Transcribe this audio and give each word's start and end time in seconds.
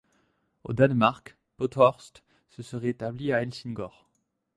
Au 0.63 0.73
Danemark, 0.73 1.37
Pothorst 1.57 2.23
se 2.49 2.63
serait 2.63 2.89
établi 2.89 3.31
à 3.33 3.43
Helsingør. 3.43 4.09